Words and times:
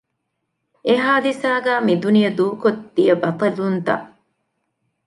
އެ 0.85 0.93
ހާދިސާގައި 1.05 1.83
މި 1.87 1.93
ދުނިޔެ 2.03 2.29
ދޫކޮށް 2.37 2.81
ދިޔަ 2.95 3.15
ބަޠަލުންތައް 3.39 4.07